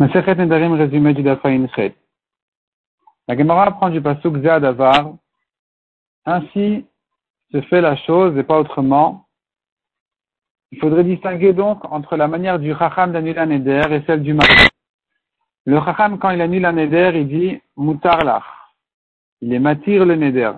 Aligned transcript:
Nedarim 0.00 0.72
résumé 0.72 1.12
du. 1.12 1.22
La 3.28 3.36
Gemara 3.36 3.70
prend 3.72 3.90
du 3.90 4.00
pasuk 4.00 4.42
Zadavar. 4.42 5.12
Ainsi 6.24 6.86
se 7.52 7.60
fait 7.62 7.82
la 7.82 7.96
chose 7.96 8.36
et 8.38 8.42
pas 8.42 8.58
autrement. 8.58 9.26
Il 10.72 10.78
faudrait 10.78 11.04
distinguer 11.04 11.52
donc 11.52 11.84
entre 11.92 12.16
la 12.16 12.28
manière 12.28 12.58
du 12.58 12.74
Chacham 12.74 13.12
d'annuler 13.12 13.38
un 13.38 13.46
Neder 13.46 13.82
et 13.90 14.02
celle 14.06 14.22
du 14.22 14.32
mari. 14.32 14.68
Le 15.66 15.78
Chacham, 15.80 16.18
quand 16.18 16.30
il 16.30 16.40
annule 16.40 16.64
un 16.64 16.72
Neder, 16.72 17.12
il 17.14 17.28
dit 17.28 17.60
Mutarlach. 17.76 18.44
Il 19.42 19.52
est 19.52 19.58
matir 19.58 20.06
le 20.06 20.14
Neder. 20.14 20.52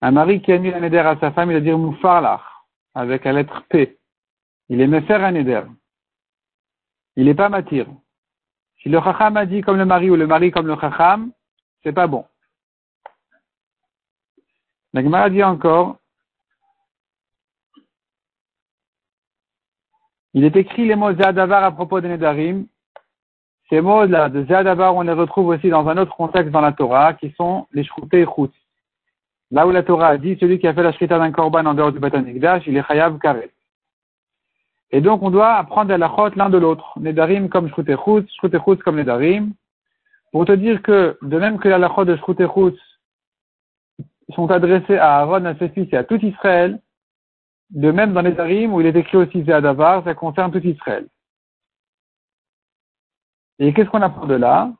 Un 0.00 0.10
mari 0.10 0.42
qui 0.42 0.52
annule 0.52 0.74
un 0.74 0.80
Neder 0.80 0.98
à 0.98 1.16
sa 1.20 1.30
femme, 1.30 1.50
il 1.50 1.54
va 1.54 1.60
dire 1.60 1.78
Mufarlach, 1.78 2.42
avec 2.94 3.24
la 3.24 3.32
lettre 3.32 3.62
P. 3.68 3.98
Il 4.68 4.80
est 4.80 5.00
faire 5.02 5.22
un 5.22 5.32
Neder. 5.32 5.62
Il 7.16 7.26
n'est 7.26 7.34
pas 7.34 7.48
matir. 7.48 7.86
Si 8.84 8.90
le 8.90 9.00
chacham 9.00 9.34
a 9.38 9.46
dit 9.46 9.62
comme 9.62 9.78
le 9.78 9.86
mari 9.86 10.10
ou 10.10 10.14
le 10.14 10.26
mari 10.26 10.50
comme 10.50 10.66
le 10.66 10.76
chacham, 10.78 11.32
c'est 11.82 11.94
pas 11.94 12.06
bon. 12.06 12.26
La 14.92 15.02
Gemara 15.02 15.30
dit 15.30 15.42
encore, 15.42 15.96
il 20.34 20.44
est 20.44 20.54
écrit 20.54 20.86
les 20.86 20.96
mots 20.96 21.14
Zadavar 21.14 21.64
à 21.64 21.72
propos 21.72 22.02
de 22.02 22.08
Nedarim. 22.08 22.66
Ces 23.70 23.80
mots-là 23.80 24.28
de 24.28 24.44
Zadavar, 24.44 24.94
on 24.94 25.00
les 25.00 25.14
retrouve 25.14 25.46
aussi 25.46 25.70
dans 25.70 25.88
un 25.88 25.96
autre 25.96 26.14
contexte 26.14 26.50
dans 26.50 26.60
la 26.60 26.72
Torah, 26.72 27.14
qui 27.14 27.30
sont 27.38 27.66
les 27.72 27.84
Shrouté 27.84 28.26
Chutz. 28.26 28.52
Là 29.50 29.66
où 29.66 29.70
la 29.70 29.82
Torah 29.82 30.18
dit, 30.18 30.36
celui 30.38 30.58
qui 30.58 30.68
a 30.68 30.74
fait 30.74 30.82
la 30.82 30.92
shrita 30.92 31.18
d'un 31.18 31.32
korban 31.32 31.64
en 31.64 31.72
dehors 31.72 31.90
du 31.90 32.00
Batanigdash, 32.00 32.66
il 32.66 32.76
est 32.76 32.86
Chayav 32.86 33.18
Karet. 33.18 33.53
Et 34.94 35.00
donc, 35.00 35.22
on 35.22 35.30
doit 35.30 35.54
apprendre 35.54 35.92
à 35.92 35.98
la 35.98 36.08
chôte 36.08 36.36
l'un 36.36 36.48
de 36.48 36.56
l'autre. 36.56 36.96
Nedarim 37.00 37.48
comme 37.48 37.68
Shroutechutz, 37.68 38.30
Shroutechutz 38.36 38.80
comme 38.84 38.94
Nedarim. 38.94 39.52
Pour 40.30 40.44
te 40.44 40.52
dire 40.52 40.80
que, 40.82 41.18
de 41.20 41.36
même 41.36 41.58
que 41.58 41.66
la 41.66 41.78
lachot 41.78 42.04
de 42.04 42.14
Shroutechutz 42.14 42.78
sont 44.36 44.48
adressés 44.52 44.96
à 44.96 45.16
Aaron, 45.16 45.46
à 45.46 45.56
ses 45.56 45.68
fils 45.70 45.92
et 45.92 45.96
à 45.96 46.04
tout 46.04 46.24
Israël, 46.24 46.80
de 47.70 47.90
même 47.90 48.12
dans 48.12 48.22
Nedarim, 48.22 48.72
où 48.72 48.80
il 48.80 48.86
est 48.86 48.94
écrit 48.94 49.16
aussi 49.16 49.42
Zéadavar, 49.42 50.04
ça 50.04 50.14
concerne 50.14 50.52
tout 50.52 50.64
Israël. 50.64 51.08
Et 53.58 53.74
qu'est-ce 53.74 53.90
qu'on 53.90 54.00
apprend 54.00 54.26
de 54.26 54.34
là? 54.34 54.70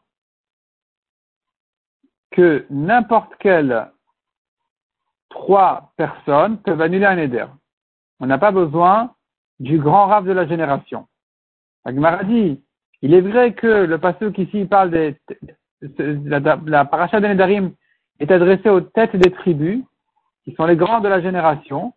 Que 2.30 2.66
n'importe 2.70 3.34
quelle 3.40 3.90
trois 5.28 5.92
personnes 5.96 6.58
peuvent 6.58 6.80
annuler 6.80 7.06
un 7.06 7.16
Neder. 7.16 7.46
On 8.20 8.26
n'a 8.26 8.38
pas 8.38 8.52
besoin 8.52 9.12
du 9.60 9.78
grand 9.78 10.06
rave 10.06 10.26
de 10.26 10.32
la 10.32 10.46
génération. 10.46 11.06
Agmara 11.84 12.24
dit, 12.24 12.60
il 13.02 13.14
est 13.14 13.20
vrai 13.20 13.52
que 13.52 13.66
le 13.66 13.98
passage 13.98 14.32
ici 14.38 14.64
parle 14.64 14.90
des, 14.90 15.16
la, 15.98 16.58
la 16.64 16.84
paracha 16.84 17.20
de 17.20 17.26
Nedarim 17.26 17.72
est 18.20 18.30
adressée 18.30 18.70
aux 18.70 18.80
têtes 18.80 19.16
des 19.16 19.30
tribus, 19.30 19.82
qui 20.44 20.54
sont 20.54 20.66
les 20.66 20.76
grands 20.76 21.00
de 21.00 21.08
la 21.08 21.20
génération. 21.20 21.92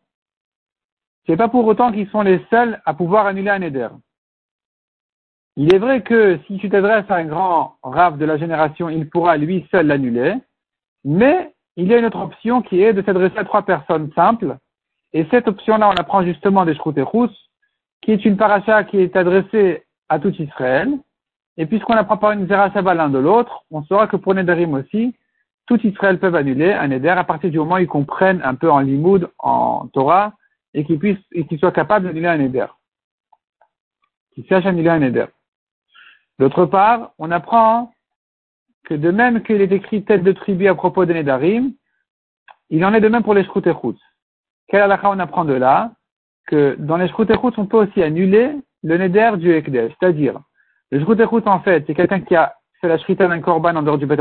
C'est 1.25 1.37
pas 1.37 1.49
pour 1.49 1.65
autant 1.65 1.91
qu'ils 1.91 2.09
sont 2.09 2.21
les 2.21 2.41
seuls 2.49 2.81
à 2.85 2.93
pouvoir 2.93 3.25
annuler 3.25 3.49
un 3.49 3.59
Neder. 3.59 3.89
Il 5.55 5.73
est 5.73 5.79
vrai 5.79 6.03
que 6.03 6.39
si 6.45 6.57
tu 6.57 6.69
t'adresses 6.69 7.09
à 7.09 7.15
un 7.15 7.25
grand 7.25 7.77
rave 7.81 8.17
de 8.17 8.25
la 8.25 8.37
génération, 8.37 8.89
il 8.89 9.09
pourra 9.09 9.37
lui 9.37 9.67
seul 9.71 9.87
l'annuler, 9.87 10.35
mais 11.03 11.53
il 11.75 11.87
y 11.87 11.93
a 11.93 11.97
une 11.97 12.05
autre 12.05 12.19
option 12.19 12.61
qui 12.61 12.81
est 12.81 12.93
de 12.93 13.01
s'adresser 13.01 13.37
à 13.37 13.43
trois 13.43 13.63
personnes 13.63 14.11
simples, 14.13 14.57
et 15.13 15.25
cette 15.31 15.47
option-là, 15.47 15.89
on 15.89 15.99
apprend 15.99 16.23
justement 16.23 16.65
des 16.65 16.75
Shrouterous, 16.75 17.29
qui 18.07 18.13
est 18.13 18.23
une 18.23 18.37
paracha 18.37 18.85
qui 18.85 18.99
est 18.99 19.17
adressée 19.17 19.83
à 20.07 20.17
tout 20.17 20.33
Israël. 20.41 20.89
Et 21.57 21.65
puisqu'on 21.65 21.95
apprend 21.95 22.15
par 22.15 22.31
une 22.31 22.47
Zerachava 22.47 22.93
l'un 22.93 23.09
de 23.09 23.17
l'autre, 23.17 23.65
on 23.69 23.83
saura 23.83 24.07
que 24.07 24.15
pour 24.15 24.33
Nedarim 24.33 24.75
aussi, 24.75 25.13
tout 25.65 25.77
Israël 25.85 26.17
peut 26.17 26.33
annuler 26.33 26.71
un 26.71 26.87
Neder 26.87 27.09
à 27.09 27.25
partir 27.25 27.51
du 27.51 27.57
moment 27.57 27.75
où 27.75 27.79
ils 27.79 27.87
comprennent 27.87 28.41
un 28.45 28.55
peu 28.55 28.71
en 28.71 28.79
limoud, 28.79 29.29
en 29.39 29.87
Torah, 29.87 30.31
et 30.73 30.85
qu'ils 30.85 30.99
puissent, 30.99 31.17
et 31.33 31.45
qu'ils 31.47 31.59
soient 31.59 31.73
capables 31.73 32.05
d'annuler 32.05 32.29
un 32.29 32.37
Neder. 32.37 32.67
Qu'ils 34.33 34.45
sachent 34.47 34.65
annuler 34.65 34.89
un 34.89 34.99
Neder. 34.99 35.25
D'autre 36.39 36.65
part, 36.65 37.11
on 37.17 37.29
apprend 37.29 37.91
que 38.85 38.93
de 38.93 39.11
même 39.11 39.43
qu'il 39.43 39.59
est 39.59 39.73
écrit 39.73 40.05
tête 40.05 40.23
de 40.23 40.31
tribu 40.31 40.69
à 40.69 40.75
propos 40.75 41.03
de 41.03 41.11
Nedarim, 41.11 41.73
il 42.69 42.85
en 42.85 42.93
est 42.93 43.01
de 43.01 43.09
même 43.09 43.23
pour 43.23 43.33
les 43.33 43.43
Shrouterous. 43.43 43.99
Quel 44.69 44.83
halakha 44.83 45.09
on 45.09 45.19
apprend 45.19 45.43
de 45.43 45.55
là? 45.55 45.91
Que 46.47 46.75
dans 46.79 46.97
les 46.97 47.07
Shrouterous, 47.09 47.51
on 47.57 47.65
peut 47.65 47.77
aussi 47.77 48.01
annuler 48.01 48.51
le 48.83 48.97
neder 48.97 49.31
du 49.37 49.53
Ekdesh. 49.53 49.93
C'est-à-dire, 49.99 50.39
le 50.91 50.99
Shrouterous, 51.01 51.43
en 51.45 51.59
fait, 51.59 51.83
c'est 51.85 51.93
quelqu'un 51.93 52.21
qui 52.21 52.35
a 52.35 52.55
fait 52.81 52.87
la 52.87 52.97
shrita 52.97 53.27
d'un 53.27 53.41
korban 53.41 53.75
en 53.75 53.83
dehors 53.83 53.97
du 53.97 54.05
Bet 54.05 54.17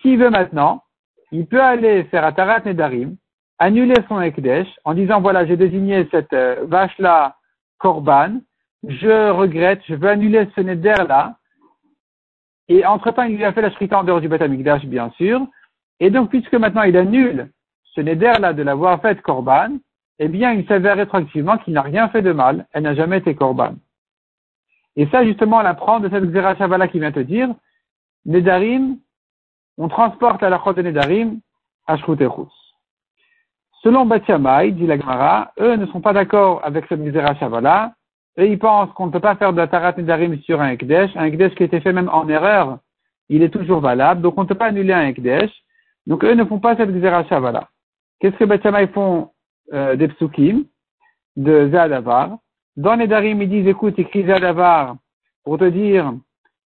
S'il 0.00 0.18
veut 0.18 0.30
maintenant, 0.30 0.82
il 1.30 1.46
peut 1.46 1.62
aller 1.62 2.04
faire 2.04 2.24
Atarat 2.24 2.60
Nedarim, 2.64 3.16
annuler 3.58 3.94
son 4.08 4.20
Ekdesh 4.20 4.68
en 4.84 4.94
disant, 4.94 5.20
voilà, 5.20 5.46
j'ai 5.46 5.56
désigné 5.56 6.06
cette 6.10 6.32
euh, 6.32 6.64
vache-là 6.66 7.36
korban, 7.78 8.40
je 8.86 9.30
regrette, 9.30 9.80
je 9.88 9.94
veux 9.94 10.08
annuler 10.08 10.48
ce 10.54 10.60
neder-là, 10.60 11.36
et 12.68 12.84
entre-temps, 12.84 13.24
il 13.24 13.36
lui 13.36 13.44
a 13.44 13.52
fait 13.52 13.62
la 13.62 13.70
shrita 13.70 14.00
en 14.00 14.04
dehors 14.04 14.20
du 14.20 14.28
Bet 14.28 14.46
bien 14.48 15.10
sûr, 15.16 15.46
et 16.00 16.10
donc, 16.10 16.30
puisque 16.30 16.54
maintenant 16.54 16.82
il 16.82 16.96
annule 16.96 17.50
ce 17.94 18.00
neder-là 18.00 18.52
de 18.52 18.62
l'avoir 18.62 19.00
fait 19.00 19.20
korban, 19.22 19.78
eh 20.24 20.28
bien, 20.28 20.52
il 20.52 20.64
s'avère 20.68 20.96
rétroactivement 20.96 21.58
qu'il 21.58 21.74
n'a 21.74 21.82
rien 21.82 22.08
fait 22.08 22.22
de 22.22 22.30
mal, 22.30 22.66
elle 22.72 22.84
n'a 22.84 22.94
jamais 22.94 23.18
été 23.18 23.34
korban. 23.34 23.74
Et 24.94 25.08
ça, 25.08 25.24
justement, 25.24 25.56
on 25.56 25.64
apprend 25.64 25.98
de 25.98 26.08
cette 26.08 26.30
Xera 26.30 26.54
qui 26.86 27.00
vient 27.00 27.10
te 27.10 27.18
dire, 27.18 27.48
Nedarim, 28.24 28.98
on 29.78 29.88
transporte 29.88 30.40
à 30.44 30.48
la 30.48 30.62
chôte 30.62 30.76
de 30.76 30.82
Nedarim 30.82 31.40
Shrouterous. 31.98 32.52
Selon 33.82 34.06
Batiamai, 34.06 34.70
dit 34.70 34.86
la 34.86 34.96
Gemara, 34.96 35.50
eux 35.58 35.74
ne 35.74 35.86
sont 35.86 36.00
pas 36.00 36.12
d'accord 36.12 36.60
avec 36.62 36.84
cette 36.88 37.02
Xera 37.02 37.34
Shavala, 37.34 37.92
et 38.36 38.46
ils 38.46 38.60
pensent 38.60 38.92
qu'on 38.92 39.06
ne 39.06 39.10
peut 39.10 39.18
pas 39.18 39.34
faire 39.34 39.52
de 39.52 39.58
la 39.58 39.66
Tarat 39.66 39.94
Nedarim 39.96 40.38
sur 40.42 40.60
un 40.60 40.68
Ekdesh, 40.68 41.10
un 41.16 41.24
Ekdesh 41.24 41.56
qui 41.56 41.64
a 41.64 41.66
été 41.66 41.80
fait 41.80 41.92
même 41.92 42.08
en 42.08 42.28
erreur, 42.28 42.78
il 43.28 43.42
est 43.42 43.50
toujours 43.50 43.80
valable, 43.80 44.20
donc 44.20 44.38
on 44.38 44.42
ne 44.42 44.46
peut 44.46 44.54
pas 44.54 44.66
annuler 44.66 44.92
un 44.92 45.08
Ekdesh, 45.08 45.50
donc 46.06 46.22
eux 46.22 46.34
ne 46.34 46.44
font 46.44 46.60
pas 46.60 46.76
cette 46.76 46.92
Xera 46.92 47.24
Shavala. 47.24 47.68
Qu'est-ce 48.20 48.36
que 48.36 48.44
Batiamai 48.44 48.86
font 48.86 49.31
euh, 49.72 49.96
des 49.96 50.08
psukim 50.08 50.64
de 51.36 51.70
Zadavar. 51.70 52.38
Dans 52.76 52.94
les 52.94 53.06
Darim, 53.06 53.42
ils 53.42 53.48
disent, 53.48 53.66
écoute, 53.66 53.98
écris 53.98 54.26
Zadavar 54.26 54.96
pour 55.44 55.58
te 55.58 55.64
dire 55.64 56.12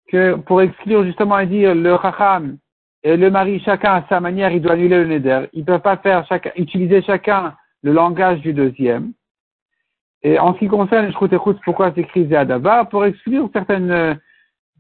que, 0.09 0.35
pour 0.35 0.63
exclure 0.63 1.05
justement 1.05 1.39
et 1.39 1.47
dire 1.47 1.75
le 1.75 1.97
Chacham 2.01 2.59
et 3.03 3.17
le 3.17 3.31
mari, 3.31 3.61
chacun 3.61 3.95
à 3.95 4.05
sa 4.09 4.21
manière, 4.21 4.51
il 4.51 4.61
doit 4.61 4.73
annuler 4.73 5.05
le 5.05 5.07
Neder. 5.07 5.47
Ils 5.53 5.61
ne 5.61 5.65
peuvent 5.65 5.81
pas 5.81 5.97
faire 5.99 6.27
chacun, 6.27 6.51
utiliser 6.57 7.03
chacun 7.03 7.55
le 7.83 7.93
langage 7.93 8.41
du 8.41 8.53
deuxième. 8.53 9.13
Et 10.23 10.39
en 10.39 10.55
ce 10.55 10.59
qui 10.59 10.67
concerne 10.67 11.07
les 11.07 11.13
Shrouterhoutz, 11.13 11.59
pourquoi 11.65 11.93
c'est 11.95 12.01
écrit 12.01 12.29
Zadavar? 12.29 12.89
Pour 12.89 13.05
exclure 13.05 13.49
certaines, 13.53 14.19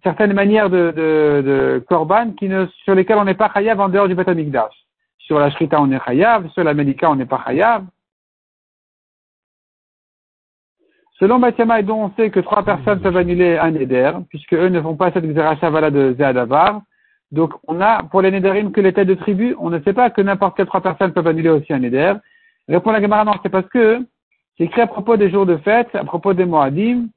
certaines 0.02 0.32
manières 0.32 0.70
de, 0.70 0.92
de, 0.96 1.84
Korban 1.88 2.32
qui 2.32 2.50
sur 2.84 2.94
lesquelles 2.94 3.18
on 3.18 3.24
n'est 3.24 3.34
pas 3.34 3.50
chayav 3.52 3.80
en 3.80 3.88
dehors 3.88 4.08
du 4.08 4.14
Batamikdash. 4.14 4.74
Sur 5.18 5.38
la 5.38 5.50
Shrita, 5.50 5.80
on 5.80 5.90
est 5.92 6.04
chayav, 6.04 6.48
sur 6.50 6.64
la 6.64 6.74
Médika, 6.74 7.10
on 7.10 7.14
n'est 7.14 7.26
pas 7.26 7.42
chayav. 7.46 7.84
Selon 11.18 11.40
Batiama, 11.40 11.82
dont 11.82 12.04
on 12.04 12.12
sait 12.16 12.30
que 12.30 12.38
trois 12.40 12.62
personnes 12.62 13.00
peuvent 13.00 13.16
annuler 13.16 13.58
un 13.58 13.72
Neder, 13.72 14.12
puisque 14.28 14.54
eux 14.54 14.68
ne 14.68 14.80
font 14.80 14.96
pas 14.96 15.10
cette 15.10 15.24
Xerachavala 15.24 15.90
de 15.90 16.14
Zéadavar. 16.16 16.82
Donc, 17.32 17.54
on 17.66 17.80
a, 17.80 18.04
pour 18.04 18.22
les 18.22 18.30
Nederim 18.30 18.70
que 18.70 18.80
les 18.80 18.92
têtes 18.92 19.08
de 19.08 19.14
tribu, 19.14 19.56
on 19.58 19.68
ne 19.68 19.80
sait 19.80 19.92
pas 19.92 20.10
que 20.10 20.22
n'importe 20.22 20.56
quelle 20.56 20.66
trois 20.66 20.80
personnes 20.80 21.12
peuvent 21.12 21.26
annuler 21.26 21.50
aussi 21.50 21.72
un 21.72 21.80
Neder. 21.80 22.14
Répond 22.68 22.92
la 22.92 23.02
Gemara, 23.02 23.24
non, 23.24 23.34
c'est 23.42 23.48
parce 23.48 23.68
que 23.68 24.00
c'est 24.56 24.64
écrit 24.64 24.80
à 24.80 24.86
propos 24.86 25.16
des 25.16 25.30
jours 25.30 25.44
de 25.44 25.56
fête, 25.56 25.92
à 25.94 26.04
propos 26.04 26.34
des 26.34 26.44
Moadim. 26.44 27.08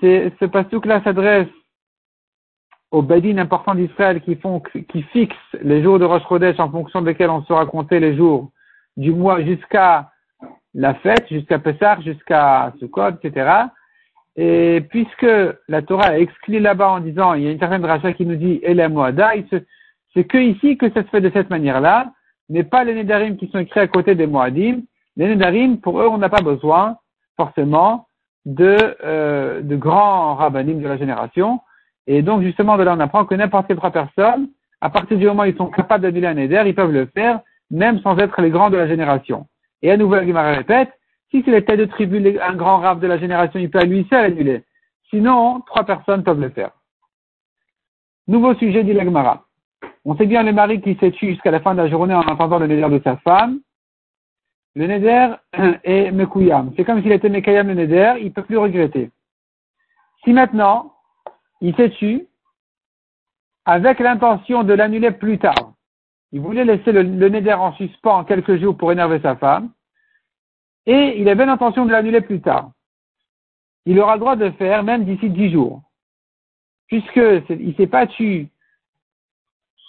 C'est, 0.00 0.32
ce 0.38 0.44
pastouk-là 0.44 1.02
s'adresse 1.02 1.48
aux 2.90 3.02
Badin 3.02 3.38
importants 3.38 3.74
d'Israël 3.74 4.20
qui 4.22 5.02
fixent 5.12 5.36
les 5.60 5.82
jours 5.82 5.98
de 5.98 6.04
Rosh 6.04 6.22
Chodesh 6.28 6.60
en 6.60 6.70
fonction 6.70 7.02
desquels 7.02 7.30
on 7.30 7.42
saura 7.44 7.66
compter 7.66 7.98
les 7.98 8.16
jours 8.16 8.50
du 8.96 9.10
mois 9.10 9.42
jusqu'à 9.42 10.10
la 10.74 10.94
fête 10.94 11.28
jusqu'à 11.28 11.58
Pessah, 11.58 12.00
jusqu'à 12.00 12.72
Sukkot, 12.78 13.10
etc. 13.22 13.66
Et 14.36 14.82
puisque 14.90 15.26
la 15.68 15.82
Torah 15.82 16.08
a 16.08 16.18
exclu 16.18 16.58
là-bas 16.58 16.90
en 16.90 17.00
disant, 17.00 17.34
il 17.34 17.44
y 17.44 17.48
a 17.48 17.52
une 17.52 17.58
certaine 17.58 17.84
rachat 17.84 18.12
qui 18.12 18.26
nous 18.26 18.36
dit 18.36 18.60
Elam 18.64 18.92
Moada, 18.92 19.32
c'est 20.12 20.24
que 20.24 20.38
ici 20.38 20.76
que 20.76 20.90
ça 20.90 21.02
se 21.02 21.08
fait 21.08 21.20
de 21.20 21.30
cette 21.32 21.50
manière-là, 21.50 22.12
mais 22.48 22.64
pas 22.64 22.84
les 22.84 22.94
Nedarim 22.94 23.36
qui 23.36 23.48
sont 23.48 23.58
écrits 23.58 23.80
à 23.80 23.86
côté 23.86 24.14
des 24.14 24.26
Moadim. 24.26 24.82
Les 25.16 25.28
Nedarim, 25.28 25.78
pour 25.78 26.00
eux, 26.00 26.08
on 26.08 26.18
n'a 26.18 26.28
pas 26.28 26.42
besoin 26.42 26.98
forcément 27.36 28.08
de, 28.44 28.76
euh, 29.04 29.62
de 29.62 29.76
grands 29.76 30.34
rabbinim 30.34 30.80
de 30.80 30.88
la 30.88 30.96
génération. 30.96 31.60
Et 32.06 32.22
donc, 32.22 32.42
justement, 32.42 32.76
de 32.76 32.82
là, 32.82 32.94
on 32.96 33.00
apprend 33.00 33.24
que 33.24 33.34
n'importe 33.34 33.68
quelle 33.68 33.76
trois 33.76 33.90
personnes, 33.92 34.48
à 34.80 34.90
partir 34.90 35.16
du 35.16 35.26
moment 35.26 35.44
où 35.44 35.46
ils 35.46 35.56
sont 35.56 35.68
capables 35.68 36.02
d'annuler 36.02 36.26
un 36.26 36.34
Neder, 36.34 36.64
ils 36.66 36.74
peuvent 36.74 36.92
le 36.92 37.06
faire, 37.06 37.40
même 37.70 38.00
sans 38.00 38.18
être 38.18 38.42
les 38.42 38.50
grands 38.50 38.70
de 38.70 38.76
la 38.76 38.86
génération. 38.86 39.46
Et 39.84 39.90
à 39.90 39.98
nouveau, 39.98 40.18
Guimara 40.18 40.52
répète, 40.52 40.90
si 41.30 41.42
c'est 41.44 41.50
les 41.50 41.62
têtes 41.62 41.78
de 41.78 41.84
tribu, 41.84 42.40
un 42.40 42.54
grand 42.54 42.78
rave 42.78 43.00
de 43.00 43.06
la 43.06 43.18
génération, 43.18 43.60
il 43.60 43.70
peut 43.70 43.80
à 43.80 43.84
lui 43.84 44.06
seul 44.08 44.24
annuler. 44.24 44.64
Sinon, 45.10 45.60
trois 45.60 45.84
personnes 45.84 46.24
peuvent 46.24 46.40
le 46.40 46.48
faire. 46.48 46.70
Nouveau 48.26 48.54
sujet 48.54 48.82
dit 48.82 48.94
l'Agmara. 48.94 49.44
On 50.06 50.16
sait 50.16 50.24
bien 50.24 50.42
le 50.42 50.54
mari 50.54 50.80
qui 50.80 50.96
s'est 50.96 51.10
tué 51.10 51.32
jusqu'à 51.32 51.50
la 51.50 51.60
fin 51.60 51.74
de 51.74 51.82
la 51.82 51.88
journée 51.88 52.14
en 52.14 52.22
entendant 52.22 52.58
le 52.58 52.66
neder 52.66 52.88
de 52.88 53.02
sa 53.04 53.18
femme. 53.18 53.60
Le 54.74 54.86
neder 54.86 55.34
est 55.84 56.10
mekouyam. 56.12 56.72
C'est 56.76 56.84
comme 56.84 57.02
s'il 57.02 57.12
était 57.12 57.28
mekayam 57.28 57.68
le 57.68 57.74
neder, 57.74 58.14
il 58.20 58.26
ne 58.26 58.30
peut 58.30 58.42
plus 58.42 58.56
regretter. 58.56 59.10
Si 60.24 60.32
maintenant, 60.32 60.94
il 61.60 61.76
s'est 61.76 61.90
tué 61.90 62.26
avec 63.66 63.98
l'intention 63.98 64.64
de 64.64 64.72
l'annuler 64.72 65.10
plus 65.10 65.38
tard, 65.38 65.74
il 66.34 66.40
voulait 66.40 66.64
laisser 66.64 66.90
le, 66.90 67.02
le 67.02 67.28
neder 67.28 67.54
en 67.54 67.72
suspens 67.74 68.24
quelques 68.24 68.56
jours 68.56 68.76
pour 68.76 68.90
énerver 68.90 69.20
sa 69.20 69.36
femme, 69.36 69.70
et 70.84 71.14
il 71.20 71.28
avait 71.28 71.46
l'intention 71.46 71.86
de 71.86 71.92
l'annuler 71.92 72.20
plus 72.20 72.40
tard. 72.40 72.72
Il 73.86 74.00
aura 74.00 74.14
le 74.14 74.20
droit 74.20 74.34
de 74.34 74.50
faire 74.50 74.82
même 74.82 75.04
d'ici 75.04 75.30
dix 75.30 75.52
jours. 75.52 75.82
Puisque 76.88 77.20
il 77.48 77.74
s'est 77.76 77.86
pas 77.86 78.08
tué 78.08 78.48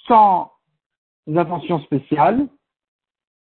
sans 0.08 0.52
intention 1.36 1.80
spéciale, 1.80 2.48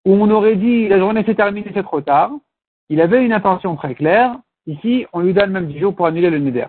où 0.04 0.14
on 0.14 0.30
aurait 0.30 0.58
dit 0.58 0.90
la 0.90 1.00
journée 1.00 1.24
s'est 1.24 1.36
terminée, 1.36 1.72
c'est 1.74 1.84
trop 1.84 2.02
tard. 2.02 2.32
Il 2.90 3.00
avait 3.00 3.24
une 3.24 3.34
intention 3.34 3.78
très 3.78 3.96
claire. 3.96 4.36
Ici, 4.68 5.06
on 5.14 5.22
lui 5.22 5.34
donne 5.34 5.52
même 5.52 5.68
dix 5.68 5.80
jours 5.80 5.96
pour 5.96 6.06
annuler 6.06 6.30
le 6.30 6.40
neder. 6.40 6.68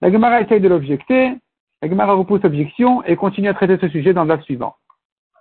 La 0.00 0.10
Gemara 0.10 0.40
essaye 0.40 0.60
de 0.60 0.68
l'objecter. 0.68 1.36
La 1.80 1.88
Gemara 1.88 2.14
repousse 2.14 2.42
l'objection 2.42 3.04
et 3.04 3.14
continue 3.14 3.48
à 3.48 3.54
traiter 3.54 3.78
ce 3.78 3.88
sujet 3.88 4.12
dans 4.12 4.24
le 4.24 4.40
suivant. 4.42 4.74